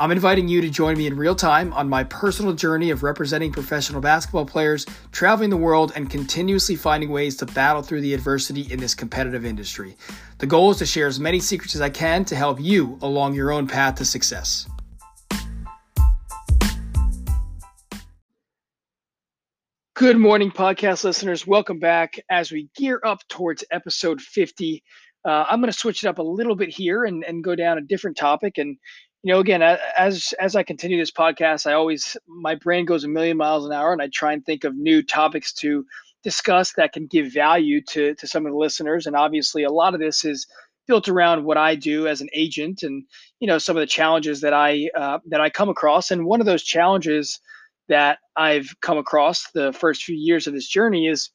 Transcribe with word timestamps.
I'm 0.00 0.12
inviting 0.12 0.46
you 0.46 0.60
to 0.60 0.70
join 0.70 0.96
me 0.96 1.08
in 1.08 1.16
real 1.16 1.34
time 1.34 1.72
on 1.72 1.88
my 1.88 2.04
personal 2.04 2.52
journey 2.52 2.90
of 2.90 3.02
representing 3.02 3.50
professional 3.50 4.00
basketball 4.00 4.46
players, 4.46 4.86
traveling 5.10 5.50
the 5.50 5.56
world, 5.56 5.90
and 5.96 6.08
continuously 6.08 6.76
finding 6.76 7.10
ways 7.10 7.36
to 7.38 7.46
battle 7.46 7.82
through 7.82 8.02
the 8.02 8.14
adversity 8.14 8.72
in 8.72 8.78
this 8.78 8.94
competitive 8.94 9.44
industry. 9.44 9.96
The 10.38 10.46
goal 10.46 10.70
is 10.70 10.76
to 10.76 10.86
share 10.86 11.08
as 11.08 11.18
many 11.18 11.40
secrets 11.40 11.74
as 11.74 11.80
I 11.80 11.90
can 11.90 12.24
to 12.26 12.36
help 12.36 12.60
you 12.60 12.96
along 13.02 13.34
your 13.34 13.50
own 13.50 13.66
path 13.66 13.96
to 13.96 14.04
success. 14.04 14.68
Good 19.96 20.16
morning, 20.16 20.52
podcast 20.52 21.02
listeners. 21.02 21.44
Welcome 21.44 21.80
back 21.80 22.20
as 22.30 22.52
we 22.52 22.68
gear 22.76 23.00
up 23.04 23.18
towards 23.28 23.64
episode 23.72 24.20
50. 24.20 24.80
Uh, 25.24 25.44
I'm 25.50 25.60
going 25.60 25.72
to 25.72 25.76
switch 25.76 26.04
it 26.04 26.06
up 26.06 26.18
a 26.18 26.22
little 26.22 26.54
bit 26.54 26.68
here 26.68 27.04
and, 27.04 27.24
and 27.24 27.42
go 27.42 27.56
down 27.56 27.78
a 27.78 27.82
different 27.82 28.16
topic. 28.16 28.58
And 28.58 28.76
you 29.28 29.34
know, 29.34 29.40
again, 29.40 29.60
as 29.62 30.32
as 30.40 30.56
I 30.56 30.62
continue 30.62 30.96
this 30.96 31.10
podcast, 31.10 31.66
I 31.66 31.74
always 31.74 32.16
my 32.26 32.54
brain 32.54 32.86
goes 32.86 33.04
a 33.04 33.08
million 33.08 33.36
miles 33.36 33.66
an 33.66 33.72
hour, 33.72 33.92
and 33.92 34.00
I 34.00 34.08
try 34.08 34.32
and 34.32 34.42
think 34.42 34.64
of 34.64 34.74
new 34.74 35.02
topics 35.02 35.52
to 35.56 35.84
discuss 36.24 36.72
that 36.78 36.94
can 36.94 37.06
give 37.06 37.30
value 37.30 37.82
to 37.90 38.14
to 38.14 38.26
some 38.26 38.46
of 38.46 38.52
the 38.52 38.58
listeners. 38.58 39.06
And 39.06 39.14
obviously, 39.14 39.64
a 39.64 39.70
lot 39.70 39.92
of 39.92 40.00
this 40.00 40.24
is 40.24 40.46
built 40.86 41.10
around 41.10 41.44
what 41.44 41.58
I 41.58 41.74
do 41.74 42.06
as 42.06 42.22
an 42.22 42.30
agent, 42.32 42.82
and 42.82 43.04
you 43.38 43.46
know, 43.46 43.58
some 43.58 43.76
of 43.76 43.82
the 43.82 43.86
challenges 43.86 44.40
that 44.40 44.54
I 44.54 44.88
uh, 44.96 45.18
that 45.26 45.42
I 45.42 45.50
come 45.50 45.68
across. 45.68 46.10
And 46.10 46.24
one 46.24 46.40
of 46.40 46.46
those 46.46 46.62
challenges 46.62 47.38
that 47.90 48.20
I've 48.34 48.76
come 48.80 48.96
across 48.96 49.50
the 49.52 49.74
first 49.74 50.04
few 50.04 50.16
years 50.16 50.46
of 50.46 50.54
this 50.54 50.66
journey 50.66 51.06
is 51.06 51.28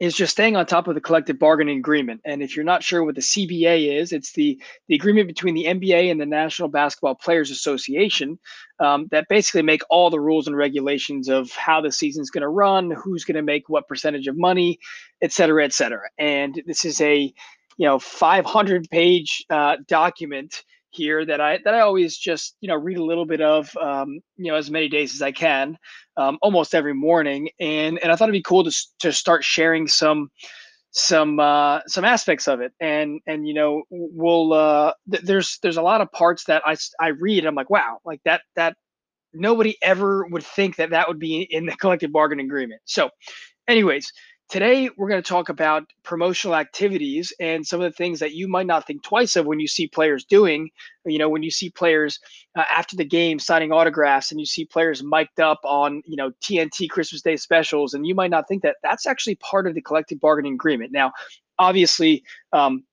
is 0.00 0.14
just 0.14 0.32
staying 0.32 0.56
on 0.56 0.66
top 0.66 0.88
of 0.88 0.94
the 0.94 1.00
collective 1.00 1.38
bargaining 1.38 1.78
agreement. 1.78 2.20
And 2.24 2.42
if 2.42 2.54
you're 2.54 2.64
not 2.64 2.82
sure 2.82 3.04
what 3.04 3.14
the 3.14 3.20
CBA 3.20 4.00
is, 4.00 4.12
it's 4.12 4.32
the, 4.32 4.60
the 4.88 4.94
agreement 4.94 5.28
between 5.28 5.54
the 5.54 5.64
NBA 5.64 6.10
and 6.10 6.20
the 6.20 6.26
National 6.26 6.68
Basketball 6.68 7.14
Players 7.14 7.50
Association 7.50 8.38
um, 8.78 9.06
that 9.10 9.26
basically 9.28 9.62
make 9.62 9.82
all 9.88 10.10
the 10.10 10.20
rules 10.20 10.46
and 10.46 10.56
regulations 10.56 11.28
of 11.28 11.50
how 11.52 11.80
the 11.80 11.92
season's 11.92 12.30
going 12.30 12.42
to 12.42 12.48
run, 12.48 12.90
who's 12.90 13.24
going 13.24 13.36
to 13.36 13.42
make 13.42 13.68
what 13.68 13.88
percentage 13.88 14.26
of 14.26 14.36
money, 14.36 14.78
et 15.22 15.32
cetera, 15.32 15.64
et 15.64 15.72
cetera. 15.72 16.08
And 16.18 16.62
this 16.66 16.84
is 16.84 17.00
a 17.00 17.32
you 17.78 17.86
know 17.86 17.98
500 17.98 18.88
page 18.90 19.44
uh, 19.50 19.76
document 19.86 20.62
here 20.96 21.24
that 21.26 21.40
I 21.40 21.58
that 21.64 21.74
I 21.74 21.80
always 21.80 22.16
just 22.16 22.56
you 22.60 22.68
know 22.68 22.76
read 22.76 22.98
a 22.98 23.04
little 23.04 23.26
bit 23.26 23.40
of 23.40 23.74
um, 23.76 24.20
you 24.36 24.50
know 24.50 24.56
as 24.56 24.70
many 24.70 24.88
days 24.88 25.14
as 25.14 25.22
I 25.22 25.32
can, 25.32 25.78
um, 26.16 26.38
almost 26.42 26.74
every 26.74 26.94
morning, 26.94 27.48
and 27.60 27.98
and 28.02 28.10
I 28.10 28.16
thought 28.16 28.28
it'd 28.28 28.32
be 28.32 28.42
cool 28.42 28.64
to 28.64 28.86
to 29.00 29.12
start 29.12 29.44
sharing 29.44 29.86
some 29.86 30.30
some 30.92 31.38
uh, 31.38 31.80
some 31.86 32.04
aspects 32.04 32.48
of 32.48 32.60
it, 32.60 32.72
and 32.80 33.20
and 33.26 33.46
you 33.46 33.54
know 33.54 33.82
we'll 33.90 34.52
uh, 34.52 34.92
th- 35.10 35.24
there's 35.24 35.58
there's 35.62 35.76
a 35.76 35.82
lot 35.82 36.00
of 36.00 36.10
parts 36.12 36.44
that 36.44 36.62
I 36.64 36.76
I 37.00 37.08
read 37.08 37.44
I'm 37.44 37.54
like 37.54 37.70
wow 37.70 37.98
like 38.04 38.20
that 38.24 38.42
that 38.56 38.76
nobody 39.34 39.76
ever 39.82 40.26
would 40.26 40.42
think 40.42 40.76
that 40.76 40.90
that 40.90 41.08
would 41.08 41.18
be 41.18 41.46
in 41.50 41.66
the 41.66 41.76
collective 41.80 42.12
bargaining 42.12 42.46
agreement. 42.46 42.80
So, 42.84 43.10
anyways, 43.68 44.12
Today, 44.48 44.88
we're 44.96 45.08
going 45.08 45.20
to 45.20 45.28
talk 45.28 45.48
about 45.48 45.92
promotional 46.04 46.54
activities 46.54 47.32
and 47.40 47.66
some 47.66 47.80
of 47.80 47.90
the 47.90 47.96
things 47.96 48.20
that 48.20 48.32
you 48.32 48.46
might 48.46 48.66
not 48.66 48.86
think 48.86 49.02
twice 49.02 49.34
of 49.34 49.44
when 49.44 49.58
you 49.58 49.66
see 49.66 49.88
players 49.88 50.24
doing. 50.24 50.70
You 51.04 51.18
know, 51.18 51.28
when 51.28 51.42
you 51.42 51.50
see 51.50 51.68
players 51.68 52.20
uh, 52.56 52.62
after 52.70 52.94
the 52.94 53.04
game 53.04 53.40
signing 53.40 53.72
autographs 53.72 54.30
and 54.30 54.38
you 54.38 54.46
see 54.46 54.64
players 54.64 55.02
mic'd 55.02 55.40
up 55.40 55.58
on, 55.64 56.00
you 56.06 56.14
know, 56.14 56.30
TNT 56.44 56.88
Christmas 56.88 57.22
Day 57.22 57.36
specials, 57.36 57.92
and 57.92 58.06
you 58.06 58.14
might 58.14 58.30
not 58.30 58.46
think 58.46 58.62
that 58.62 58.76
that's 58.84 59.04
actually 59.04 59.34
part 59.36 59.66
of 59.66 59.74
the 59.74 59.82
collective 59.82 60.20
bargaining 60.20 60.54
agreement. 60.54 60.92
Now, 60.92 61.12
obviously, 61.58 62.22
um, 62.52 62.84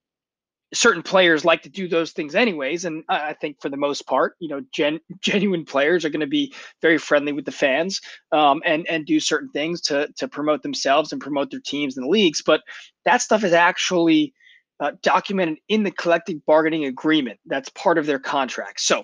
certain 0.73 1.03
players 1.03 1.45
like 1.45 1.61
to 1.61 1.69
do 1.69 1.88
those 1.88 2.11
things 2.11 2.35
anyways 2.35 2.85
and 2.85 3.03
i 3.09 3.34
think 3.34 3.61
for 3.61 3.69
the 3.69 3.78
most 3.78 4.06
part 4.07 4.35
you 4.39 4.47
know 4.47 4.61
gen, 4.72 5.00
genuine 5.22 5.66
players 5.66 6.03
are 6.03 6.09
going 6.09 6.19
to 6.19 6.28
be 6.28 6.53
very 6.81 6.97
friendly 6.97 7.31
with 7.31 7.45
the 7.45 7.51
fans 7.51 8.01
um, 8.31 8.61
and 8.66 8.88
and 8.89 9.06
do 9.06 9.19
certain 9.19 9.50
things 9.50 9.81
to 9.81 10.07
to 10.17 10.28
promote 10.28 10.63
themselves 10.63 11.11
and 11.11 11.22
promote 11.22 11.51
their 11.51 11.61
teams 11.63 11.95
and 11.95 12.06
the 12.06 12.09
leagues 12.09 12.41
but 12.41 12.61
that 13.06 13.22
stuff 13.22 13.44
is 13.44 13.53
actually 13.53 14.34
uh, 14.79 14.91
documented 15.01 15.57
in 15.69 15.84
the 15.84 15.91
collective 15.91 16.45
bargaining 16.45 16.85
agreement 16.85 17.40
that's 17.45 17.69
part 17.69 17.97
of 17.97 18.05
their 18.05 18.19
contract. 18.19 18.81
So 18.81 19.03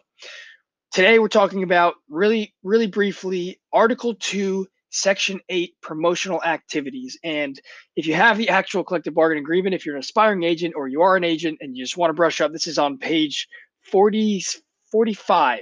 today 0.92 1.20
we're 1.20 1.28
talking 1.28 1.64
about 1.64 1.96
really 2.10 2.54
really 2.64 2.88
briefly 2.88 3.60
article 3.72 4.16
2 4.16 4.68
Section 4.90 5.40
8 5.50 5.74
promotional 5.82 6.44
activities. 6.44 7.18
And 7.24 7.60
if 7.96 8.08
you 8.08 8.14
have 8.16 8.38
the 8.38 8.50
actual 8.50 8.84
collective 8.84 9.14
bargaining 9.14 9.44
agreement, 9.44 9.76
if 9.76 9.86
you're 9.86 9.96
an 9.96 10.02
aspiring 10.02 10.44
agent 10.44 10.74
or 10.76 10.88
you 10.88 11.02
are 11.02 11.16
an 11.16 11.24
agent 11.24 11.60
and 11.62 11.76
you 11.76 11.84
just 11.84 11.98
want 11.98 12.10
to 12.10 12.16
brush 12.16 12.42
up, 12.42 12.52
this 12.52 12.68
is 12.68 12.78
on 12.78 12.98
page 12.98 13.48
40, 13.92 14.44
45. 14.92 15.60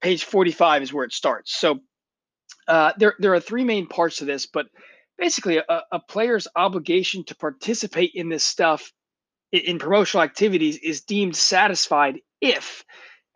Page 0.00 0.24
45 0.24 0.82
is 0.82 0.92
where 0.92 1.04
it 1.04 1.12
starts. 1.12 1.58
So 1.58 1.80
uh, 2.68 2.92
there, 2.98 3.14
there 3.18 3.34
are 3.34 3.40
three 3.40 3.64
main 3.64 3.86
parts 3.86 4.16
to 4.16 4.24
this, 4.24 4.46
but 4.46 4.66
basically, 5.18 5.58
a, 5.58 5.82
a 5.92 6.00
player's 6.08 6.48
obligation 6.56 7.24
to 7.24 7.36
participate 7.36 8.12
in 8.14 8.28
this 8.28 8.44
stuff 8.44 8.92
in, 9.52 9.60
in 9.60 9.78
promotional 9.78 10.22
activities 10.22 10.78
is 10.78 11.02
deemed 11.02 11.36
satisfied 11.36 12.18
if, 12.40 12.84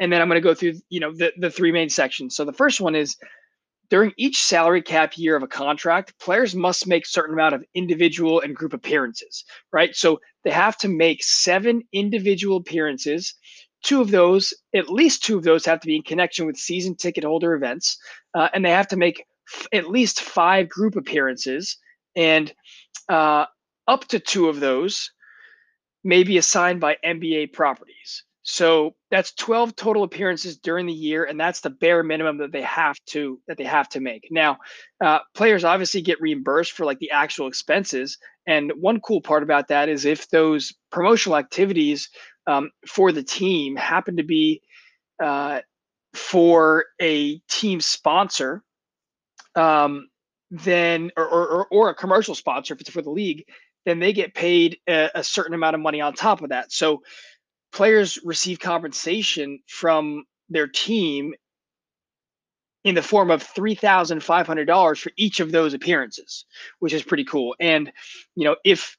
and 0.00 0.12
then 0.12 0.20
I'm 0.20 0.28
going 0.28 0.40
to 0.40 0.46
go 0.46 0.54
through, 0.54 0.74
you 0.88 1.00
know, 1.00 1.12
the, 1.12 1.32
the 1.38 1.50
three 1.50 1.72
main 1.72 1.88
sections. 1.88 2.36
So 2.36 2.44
the 2.44 2.52
first 2.52 2.80
one 2.80 2.94
is 2.94 3.16
during 3.91 4.12
each 4.16 4.43
salary 4.43 4.82
cap 4.82 5.16
year 5.16 5.37
of 5.37 5.43
a 5.43 5.49
contract, 5.49 6.19
players 6.19 6.54
must 6.54 6.87
make 6.87 7.06
certain 7.06 7.34
amount 7.34 7.54
of 7.54 7.65
individual 7.75 8.41
and 8.41 8.54
group 8.54 8.72
appearances, 8.72 9.44
right? 9.72 9.94
So 9.94 10.21
they 10.44 10.50
have 10.50 10.76
to 10.78 10.88
make 10.88 11.25
seven 11.25 11.82
individual 11.93 12.59
appearances. 12.59 13.34
Two 13.82 14.00
of 14.00 14.10
those, 14.10 14.53
at 14.75 14.91
least 14.91 15.25
two 15.25 15.38
of 15.38 15.44
those, 15.44 15.65
have 15.65 15.81
to 15.81 15.87
be 15.87 15.97
in 15.97 16.03
connection 16.03 16.47
with 16.47 16.56
season 16.56 16.97
ticket 16.97 17.25
holder 17.25 17.54
events, 17.54 17.99
uh, 18.34 18.49
and 18.53 18.65
they 18.65 18.71
have 18.71 18.88
to 18.88 18.97
make 18.97 19.25
f- 19.53 19.69
at 19.72 19.88
least 19.88 20.20
five 20.20 20.69
group 20.69 20.97
appearances, 20.97 21.78
and 22.16 22.53
uh, 23.09 23.47
up 23.87 24.06
to 24.09 24.19
two 24.19 24.49
of 24.49 24.60
those 24.60 25.10
may 26.05 26.25
be 26.25 26.38
assigned 26.38 26.81
by 26.81 26.97
NBA 27.05 27.53
properties. 27.53 28.25
So 28.50 28.94
that's 29.10 29.34
12 29.34 29.76
total 29.76 30.04
appearances 30.04 30.56
during 30.56 30.86
the 30.86 30.92
year, 30.92 31.25
and 31.25 31.38
that's 31.38 31.60
the 31.60 31.69
bare 31.69 32.03
minimum 32.03 32.38
that 32.38 32.50
they 32.50 32.62
have 32.62 32.97
to 33.09 33.38
that 33.47 33.59
they 33.59 33.64
have 33.64 33.91
to 33.91 34.00
make. 34.00 34.26
Now, 34.31 34.56
uh, 35.04 35.19
players 35.34 35.64
obviously 35.64 36.00
get 36.00 36.22
reimbursed 36.22 36.72
for 36.72 36.87
like 36.87 36.98
the 36.98 37.10
actual 37.10 37.47
expenses, 37.47 38.16
and 38.47 38.72
one 38.81 39.00
cool 39.00 39.20
part 39.20 39.42
about 39.42 39.69
that 39.69 39.91
is 39.91 40.06
if 40.06 40.31
those 40.31 40.72
promotional 40.91 41.37
activities 41.37 42.08
um, 42.47 42.70
for 42.87 43.12
the 43.12 43.22
team 43.22 43.76
happen 43.76 44.16
to 44.16 44.22
be 44.22 44.62
uh, 45.22 45.60
for 46.14 46.87
a 47.03 47.41
team 47.50 47.82
sponsor, 47.82 48.62
um, 49.56 50.08
then 50.50 51.10
or, 51.19 51.28
or 51.28 51.66
or 51.70 51.91
a 51.91 51.94
commercial 51.94 52.34
sponsor 52.34 52.72
if 52.72 52.81
it's 52.81 52.88
for 52.88 53.03
the 53.03 53.10
league, 53.10 53.44
then 53.84 53.98
they 53.98 54.14
get 54.14 54.32
paid 54.32 54.78
a, 54.88 55.10
a 55.16 55.22
certain 55.22 55.53
amount 55.53 55.75
of 55.75 55.82
money 55.82 56.00
on 56.00 56.14
top 56.14 56.41
of 56.41 56.48
that. 56.48 56.72
So 56.72 57.03
players 57.72 58.18
receive 58.24 58.58
compensation 58.58 59.60
from 59.66 60.24
their 60.48 60.66
team 60.66 61.34
in 62.84 62.94
the 62.94 63.02
form 63.02 63.30
of 63.30 63.42
$3,500 63.42 65.00
for 65.00 65.12
each 65.16 65.40
of 65.40 65.52
those 65.52 65.74
appearances, 65.74 66.46
which 66.78 66.92
is 66.92 67.02
pretty 67.02 67.24
cool. 67.24 67.54
And, 67.60 67.92
you 68.34 68.44
know, 68.44 68.56
if 68.64 68.96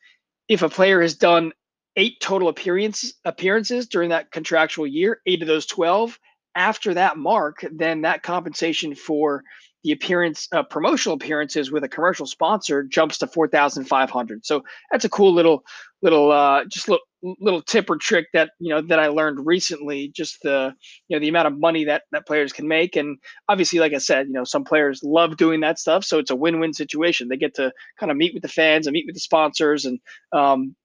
if 0.48 0.62
a 0.64 0.70
player 0.70 1.02
has 1.02 1.16
done 1.16 1.54
eight 1.96 2.20
total 2.20 2.50
appearances 2.50 3.14
appearances 3.26 3.88
during 3.88 4.10
that 4.10 4.32
contractual 4.32 4.88
year, 4.88 5.22
eight 5.26 5.42
of 5.42 5.48
those 5.48 5.66
12, 5.66 6.20
after 6.56 6.94
that 6.94 7.18
mark, 7.18 7.66
then 7.72 8.02
that 8.02 8.24
compensation 8.24 8.96
for 8.96 9.44
the 9.84 9.92
appearance 9.92 10.48
uh, 10.52 10.64
promotional 10.64 11.16
appearances 11.16 11.72
with 11.72 11.84
a 11.84 11.90
commercial 11.90 12.26
sponsor 12.26 12.84
jumps 12.84 13.18
to 13.18 13.28
4500 13.28 14.46
so 14.46 14.62
that's 14.92 15.06
a 15.06 15.10
cool 15.10 15.34
little 15.34 15.64
little 16.02 16.32
uh, 16.32 16.66
just 16.66 16.90
little, 16.90 17.06
little 17.22 17.62
tip 17.62 17.90
or 17.90 17.98
trick 17.98 18.28
that 18.34 18.52
you 18.60 18.70
know 18.70 18.82
that 18.82 19.00
i 19.00 19.08
learned 19.08 19.46
recently 19.46 20.08
just 20.16 20.38
the 20.44 20.74
you 21.08 21.16
know 21.16 21.20
the 21.20 21.28
amount 21.28 21.48
of 21.48 21.60
money 21.60 21.84
that 21.84 22.04
that 22.12 22.26
players 22.26 22.54
can 22.54 22.68
make 22.68 22.96
and 22.96 23.18
obviously 23.50 23.80
like 23.80 23.94
i 23.94 23.98
said 23.98 24.28
you 24.28 24.34
know 24.34 24.44
some 24.44 24.64
players 24.64 25.02
love 25.04 25.36
doing 25.36 25.60
that 25.60 25.78
stuff 25.78 26.04
so 26.04 26.18
it's 26.18 26.32
a 26.32 26.36
win-win 26.36 26.74
situation 26.74 27.28
they 27.28 27.38
get 27.38 27.54
to 27.54 27.72
kind 28.00 28.12
of 28.12 28.18
meet 28.18 28.34
with 28.34 28.44
the 28.44 28.50
fans 28.50 28.88
and 28.88 28.94
meet 28.94 29.06
with 29.06 29.16
the 29.16 29.22
sponsors 29.22 29.86
and 29.86 30.00
um, 30.32 30.76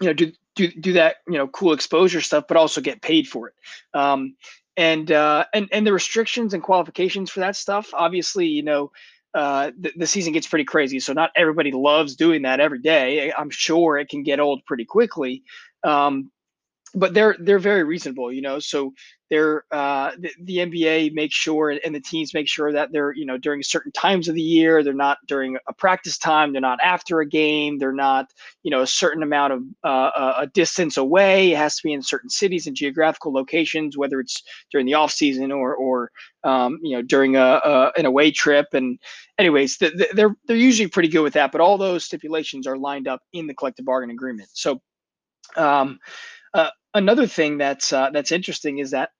you 0.00 0.06
know 0.06 0.12
do 0.12 0.30
do 0.54 0.68
do 0.68 0.92
that 0.92 1.16
you 1.26 1.38
know 1.38 1.48
cool 1.48 1.72
exposure 1.72 2.20
stuff 2.20 2.44
but 2.46 2.56
also 2.56 2.80
get 2.80 3.00
paid 3.00 3.26
for 3.26 3.48
it 3.48 3.54
um, 3.94 4.34
and 4.80 5.12
uh, 5.12 5.44
and 5.52 5.68
and 5.72 5.86
the 5.86 5.92
restrictions 5.92 6.54
and 6.54 6.62
qualifications 6.62 7.30
for 7.30 7.40
that 7.40 7.54
stuff. 7.54 7.90
Obviously, 7.92 8.46
you 8.46 8.62
know, 8.62 8.90
uh, 9.34 9.70
the, 9.78 9.92
the 9.96 10.06
season 10.06 10.32
gets 10.32 10.46
pretty 10.46 10.64
crazy, 10.64 11.00
so 11.00 11.12
not 11.12 11.30
everybody 11.36 11.70
loves 11.70 12.16
doing 12.16 12.42
that 12.42 12.60
every 12.60 12.80
day. 12.80 13.30
I'm 13.36 13.50
sure 13.50 13.98
it 13.98 14.08
can 14.08 14.22
get 14.22 14.40
old 14.40 14.64
pretty 14.64 14.86
quickly, 14.86 15.42
um, 15.84 16.30
but 16.94 17.14
they're 17.14 17.36
they're 17.38 17.58
very 17.58 17.84
reasonable, 17.84 18.32
you 18.32 18.42
know. 18.42 18.58
So 18.58 18.92
they're 19.28 19.64
uh, 19.70 20.10
the, 20.18 20.30
the, 20.42 20.56
NBA 20.56 21.12
makes 21.12 21.36
sure 21.36 21.70
and 21.70 21.94
the 21.94 22.00
teams 22.00 22.34
make 22.34 22.48
sure 22.48 22.72
that 22.72 22.90
they're 22.90 23.14
you 23.14 23.24
know 23.24 23.38
during 23.38 23.62
certain 23.62 23.92
times 23.92 24.28
of 24.28 24.34
the 24.34 24.42
year. 24.42 24.82
They're 24.82 24.92
not 24.92 25.18
during 25.28 25.56
a 25.68 25.72
practice 25.72 26.18
time. 26.18 26.52
They're 26.52 26.60
not 26.60 26.80
after 26.82 27.20
a 27.20 27.26
game. 27.26 27.78
They're 27.78 27.92
not 27.92 28.32
you 28.64 28.70
know 28.70 28.80
a 28.80 28.86
certain 28.86 29.22
amount 29.22 29.52
of 29.52 29.62
uh, 29.84 30.32
a 30.38 30.46
distance 30.48 30.96
away. 30.96 31.52
It 31.52 31.58
has 31.58 31.76
to 31.76 31.82
be 31.84 31.92
in 31.92 32.02
certain 32.02 32.30
cities 32.30 32.66
and 32.66 32.74
geographical 32.74 33.32
locations, 33.32 33.96
whether 33.96 34.18
it's 34.18 34.42
during 34.72 34.86
the 34.86 34.94
off 34.94 35.12
season 35.12 35.52
or 35.52 35.76
or 35.76 36.10
um, 36.42 36.78
you 36.82 36.96
know 36.96 37.02
during 37.02 37.36
a, 37.36 37.60
a, 37.64 37.92
an 37.96 38.06
away 38.06 38.32
trip. 38.32 38.66
And 38.72 38.98
anyways, 39.38 39.78
the, 39.78 39.90
the, 39.90 40.08
they're 40.14 40.34
they're 40.46 40.56
usually 40.56 40.88
pretty 40.88 41.08
good 41.08 41.22
with 41.22 41.34
that. 41.34 41.52
But 41.52 41.60
all 41.60 41.78
those 41.78 42.04
stipulations 42.04 42.66
are 42.66 42.76
lined 42.76 43.06
up 43.06 43.20
in 43.32 43.46
the 43.46 43.54
collective 43.54 43.86
bargaining 43.86 44.16
agreement. 44.16 44.48
So. 44.52 44.80
Um, 45.56 45.98
uh, 46.54 46.70
another 46.94 47.26
thing 47.26 47.58
that's 47.58 47.92
uh, 47.92 48.10
that's 48.10 48.32
interesting 48.32 48.78
is 48.78 48.90
that 48.90 49.10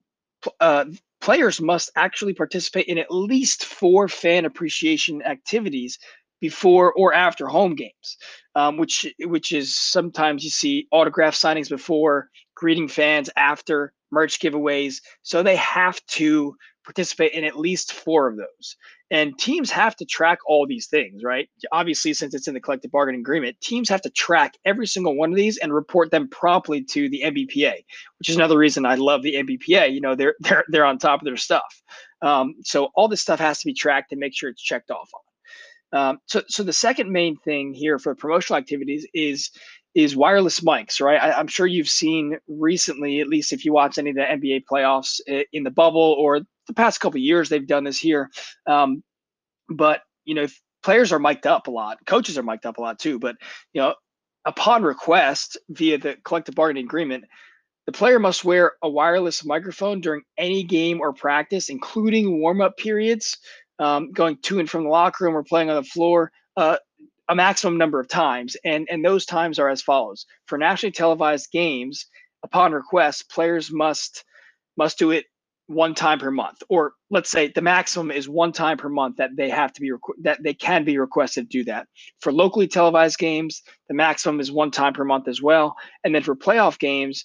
uh, 0.61 0.87
players 1.21 1.61
must 1.61 1.91
actually 1.97 2.35
participate 2.35 2.87
in 2.87 2.99
at 2.99 3.11
least 3.11 3.65
four 3.65 4.09
fan 4.09 4.45
appreciation 4.45 5.23
activities 5.23 5.99
before 6.41 6.93
or 6.95 7.13
after 7.13 7.47
home 7.47 7.75
games, 7.75 8.17
um, 8.55 8.77
which 8.79 9.07
which 9.21 9.53
is 9.53 9.77
sometimes 9.77 10.43
you 10.43 10.51
see 10.51 10.89
autograph 10.91 11.35
signings 11.35 11.69
before, 11.69 12.31
greeting 12.55 12.89
fans 12.89 13.29
after, 13.37 13.93
merch 14.11 14.41
giveaways. 14.41 15.01
So 15.23 15.43
they 15.43 15.57
have 15.57 16.05
to 16.07 16.57
participate 16.85 17.33
in 17.33 17.45
at 17.45 17.59
least 17.59 17.93
four 17.93 18.27
of 18.29 18.37
those. 18.37 18.77
And 19.11 19.37
teams 19.39 19.71
have 19.71 19.97
to 19.97 20.05
track 20.05 20.39
all 20.47 20.67
these 20.67 20.87
things, 20.87 21.23
right? 21.25 21.49
Obviously, 21.73 22.15
since 22.15 22.33
it's 22.35 22.47
in 22.47 22.55
the 22.55 22.61
collective 22.61 22.93
bargaining 22.93 23.21
agreement, 23.21 23.61
teams 23.61 23.89
have 23.89 24.03
to 24.03 24.11
track 24.11 24.55
every 24.65 24.87
single 24.87 25.17
one 25.17 25.31
of 25.31 25.37
these 25.37 25.59
and 25.59 25.75
report 25.75 26.11
them 26.11 26.29
promptly 26.29 26.83
to 26.85 27.09
the 27.09 27.23
NBPA, 27.25 27.75
which 28.19 28.29
is 28.29 28.37
another 28.37 28.57
reason 28.57 28.87
I 28.87 28.95
love 28.95 29.23
the 29.23 29.35
NBPA. 29.35 29.93
You 29.93 30.01
know, 30.01 30.15
they're 30.15 30.35
they're 30.41 30.65
they're 30.69 30.85
on 30.85 30.99
top 30.99 31.21
of 31.21 31.25
their 31.25 31.37
stuff. 31.37 31.83
Um, 32.23 32.55
so 32.63 32.91
all 32.95 33.09
this 33.09 33.23
stuff 33.23 33.41
has 33.41 33.61
to 33.61 33.67
be 33.67 33.75
tracked 33.75 34.13
and 34.13 34.21
make 34.21 34.35
sure 34.37 34.51
it's 34.51 34.63
checked 34.63 34.91
off 34.91 35.11
on. 35.15 35.21
Um, 35.93 36.19
so, 36.27 36.43
so 36.47 36.63
the 36.63 36.73
second 36.73 37.11
main 37.11 37.37
thing 37.39 37.75
here 37.75 37.99
for 37.99 38.15
promotional 38.15 38.59
activities 38.59 39.07
is 39.13 39.51
is 39.95 40.17
wireless 40.17 40.61
mics, 40.61 41.01
right? 41.01 41.21
I, 41.21 41.41
am 41.41 41.49
sure 41.49 41.67
you've 41.67 41.89
seen 41.89 42.39
recently, 42.47 43.21
at 43.21 43.27
least 43.27 43.53
if 43.53 43.65
you 43.65 43.73
watch 43.73 43.99
any 43.99 44.11
of 44.11 44.17
the 44.17 44.23
NBA 44.23 44.63
playoffs 44.71 45.21
eh, 45.27 45.43
in 45.53 45.65
the 45.65 45.71
bubble 45.71 46.15
or 46.19 46.43
the 46.71 46.75
past 46.75 47.01
couple 47.01 47.21
years, 47.21 47.49
they've 47.49 47.67
done 47.67 47.85
this 47.85 47.99
here. 47.99 48.31
Um, 48.67 49.03
but 49.69 50.03
you 50.25 50.35
know, 50.35 50.47
players 50.83 51.13
are 51.13 51.19
mic'd 51.19 51.47
up 51.47 51.67
a 51.67 51.71
lot, 51.71 51.99
coaches 52.07 52.39
are 52.39 52.43
mic'd 52.43 52.67
up 52.67 52.79
a 52.79 52.81
lot 52.81 52.99
too. 52.99 53.19
But 53.19 53.37
you 53.73 53.83
know, 53.83 53.95
upon 54.45 54.83
request 54.83 55.59
via 55.69 55.99
the 55.99 56.17
collective 56.25 56.55
bargaining 56.55 56.85
agreement, 56.85 57.25
the 57.87 57.93
player 57.93 58.19
must 58.19 58.45
wear 58.45 58.73
a 58.83 58.89
wireless 58.89 59.45
microphone 59.45 60.01
during 60.01 60.23
any 60.39 60.63
game 60.63 61.01
or 61.01 61.13
practice, 61.13 61.69
including 61.69 62.41
warm-up 62.41 62.77
periods, 62.77 63.37
um, 63.79 64.13
going 64.13 64.37
to 64.43 64.61
and 64.61 64.71
from 64.71 64.85
the 64.85 64.91
locker 64.91 65.25
room 65.25 65.37
or 65.37 65.43
playing 65.43 65.71
on 65.71 65.77
the 65.77 65.89
floor. 65.89 66.31
Uh, 66.57 66.77
a 67.29 67.35
maximum 67.35 67.79
number 67.79 68.01
of 68.01 68.09
times, 68.09 68.57
and 68.65 68.89
and 68.91 69.05
those 69.05 69.25
times 69.25 69.59
are 69.59 69.69
as 69.69 69.83
follows: 69.83 70.27
for 70.47 70.59
nationally 70.59 70.93
televised 70.93 71.51
games, 71.53 72.07
upon 72.43 72.73
request, 72.73 73.31
players 73.31 73.71
must 73.73 74.25
must 74.77 74.99
do 74.99 75.11
it 75.11 75.27
one 75.71 75.95
time 75.95 76.19
per 76.19 76.33
month 76.33 76.61
or 76.69 76.95
let's 77.11 77.31
say 77.31 77.47
the 77.47 77.63
maximum 77.63 78.11
is 78.11 78.29
one 78.29 78.51
time 78.51 78.77
per 78.77 78.89
month 78.89 79.17
that 79.17 79.31
they 79.37 79.49
have 79.49 79.73
to 79.73 79.81
be 79.81 79.89
requ- 79.89 80.21
that 80.21 80.43
they 80.43 80.53
can 80.53 80.83
be 80.83 80.99
requested 80.99 81.49
to 81.49 81.59
do 81.59 81.65
that. 81.65 81.87
For 82.19 82.33
locally 82.33 82.67
televised 82.67 83.19
games 83.19 83.63
the 83.89 83.95
maximum 83.95 84.41
is 84.41 84.51
one 84.51 84.73
time 84.73 84.93
per 84.93 85.05
month 85.05 85.29
as 85.29 85.41
well. 85.41 85.77
And 86.03 86.13
then 86.13 86.25
for 86.25 86.35
playoff 86.35 86.81
games 86.81 87.25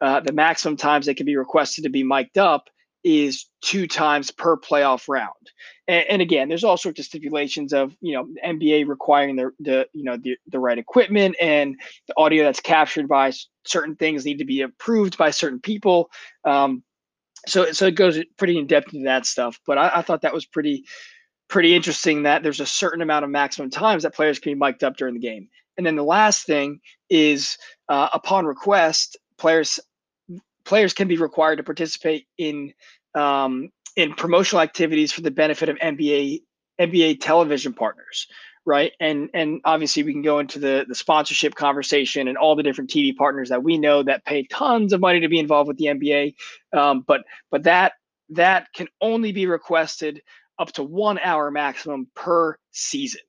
uh, 0.00 0.18
the 0.18 0.32
maximum 0.32 0.76
times 0.76 1.06
they 1.06 1.14
can 1.14 1.24
be 1.24 1.36
requested 1.36 1.84
to 1.84 1.90
be 1.90 2.02
mic'd 2.02 2.36
up 2.36 2.68
is 3.04 3.46
two 3.60 3.86
times 3.86 4.32
per 4.32 4.56
playoff 4.56 5.04
round. 5.08 5.52
And, 5.86 6.04
and 6.08 6.22
again 6.22 6.48
there's 6.48 6.64
all 6.64 6.76
sorts 6.76 6.98
of 6.98 7.06
stipulations 7.06 7.72
of 7.72 7.94
you 8.00 8.14
know 8.14 8.26
nba 8.44 8.88
requiring 8.88 9.36
the, 9.36 9.52
the 9.60 9.86
you 9.92 10.02
know 10.02 10.16
the, 10.16 10.36
the 10.48 10.58
right 10.58 10.78
equipment 10.78 11.36
and 11.40 11.76
the 12.08 12.14
audio 12.16 12.42
that's 12.42 12.58
captured 12.58 13.06
by 13.06 13.32
certain 13.64 13.94
things 13.94 14.24
need 14.24 14.38
to 14.38 14.44
be 14.44 14.62
approved 14.62 15.16
by 15.16 15.30
certain 15.30 15.60
people. 15.60 16.10
Um, 16.44 16.82
so 17.46 17.72
so 17.72 17.86
it 17.86 17.94
goes 17.94 18.18
pretty 18.36 18.58
in 18.58 18.66
depth 18.66 18.92
into 18.92 19.04
that 19.04 19.26
stuff. 19.26 19.58
But 19.66 19.78
I, 19.78 19.90
I, 19.96 20.02
thought 20.02 20.22
that 20.22 20.34
was 20.34 20.46
pretty 20.46 20.84
pretty 21.48 21.74
interesting 21.74 22.22
that 22.22 22.42
there's 22.42 22.60
a 22.60 22.66
certain 22.66 23.02
amount 23.02 23.24
of 23.24 23.30
maximum 23.30 23.70
times 23.70 24.02
that 24.02 24.14
players 24.14 24.38
can 24.38 24.52
be 24.52 24.58
mic'd 24.58 24.84
up 24.84 24.96
during 24.96 25.14
the 25.14 25.20
game. 25.20 25.48
And 25.76 25.86
then 25.86 25.96
the 25.96 26.04
last 26.04 26.46
thing 26.46 26.80
is 27.10 27.58
uh, 27.88 28.08
upon 28.12 28.46
request, 28.46 29.16
players 29.38 29.80
players 30.64 30.94
can 30.94 31.08
be 31.08 31.16
required 31.16 31.56
to 31.56 31.62
participate 31.62 32.26
in 32.38 32.72
um, 33.14 33.70
in 33.96 34.14
promotional 34.14 34.62
activities 34.62 35.12
for 35.12 35.20
the 35.20 35.30
benefit 35.30 35.68
of 35.68 35.76
NBA 35.76 36.42
NBA 36.80 37.20
television 37.20 37.72
partners 37.72 38.26
right? 38.66 38.92
And 39.00 39.30
and 39.34 39.60
obviously 39.64 40.02
we 40.02 40.12
can 40.12 40.22
go 40.22 40.38
into 40.38 40.58
the 40.58 40.84
the 40.88 40.94
sponsorship 40.94 41.54
conversation 41.54 42.28
and 42.28 42.38
all 42.38 42.56
the 42.56 42.62
different 42.62 42.90
TV 42.90 43.14
partners 43.14 43.50
that 43.50 43.62
we 43.62 43.78
know 43.78 44.02
that 44.02 44.24
pay 44.24 44.44
tons 44.44 44.92
of 44.92 45.00
money 45.00 45.20
to 45.20 45.28
be 45.28 45.38
involved 45.38 45.68
with 45.68 45.76
the 45.76 45.86
NBA. 45.86 46.34
Um, 46.72 47.04
but 47.06 47.22
but 47.50 47.64
that 47.64 47.92
that 48.30 48.68
can 48.74 48.88
only 49.00 49.32
be 49.32 49.46
requested 49.46 50.22
up 50.58 50.72
to 50.72 50.82
one 50.82 51.18
hour 51.18 51.50
maximum 51.50 52.06
per 52.14 52.56
season, 52.70 53.20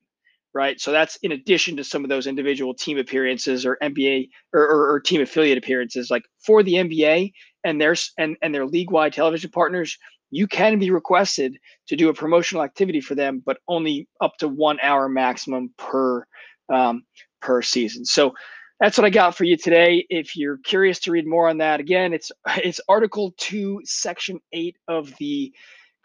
right? 0.53 0.79
So 0.79 0.91
that's 0.91 1.17
in 1.17 1.31
addition 1.31 1.77
to 1.77 1.83
some 1.83 2.03
of 2.03 2.09
those 2.09 2.27
individual 2.27 2.73
team 2.73 2.97
appearances 2.97 3.65
or 3.65 3.77
NBA 3.81 4.29
or, 4.53 4.61
or, 4.61 4.91
or 4.93 4.99
team 4.99 5.21
affiliate 5.21 5.57
appearances. 5.57 6.09
Like 6.09 6.23
for 6.45 6.63
the 6.63 6.75
NBA 6.75 7.33
and 7.63 7.81
their 7.81 7.95
and 8.17 8.37
and 8.41 8.53
their 8.55 8.65
league 8.65 8.91
wide 8.91 9.13
television 9.13 9.51
partners, 9.51 9.97
you 10.31 10.48
can 10.48 10.80
be 10.80 10.92
requested 10.92 11.57
to 11.88 11.95
do 11.95 12.10
a 12.10 12.13
promotional 12.13 12.63
activity 12.63 13.01
for 13.01 13.16
them, 13.16 13.42
but 13.45 13.57
only 13.68 14.07
up 14.22 14.38
to 14.39 14.48
one 14.48 14.80
hour 14.81 15.07
maximum 15.07 15.74
per 15.77 16.25
um, 16.69 17.04
per 17.42 17.62
season. 17.62 18.06
So 18.06 18.33
that's 18.80 18.98
what 18.98 19.06
I 19.06 19.10
got 19.10 19.36
for 19.36 19.44
you 19.45 19.56
today. 19.56 20.06
If 20.10 20.36
you're 20.36 20.57
curious 20.57 21.00
to 21.01 21.12
read 21.12 21.27
more 21.27 21.48
on 21.48 21.60
that, 21.60 21.80
again, 21.80 22.13
it's 22.13 22.31
it's 22.57 22.81
Article 22.89 23.33
Two, 23.38 23.81
Section 23.83 24.39
Eight 24.54 24.77
of 24.88 25.13
the 25.18 25.54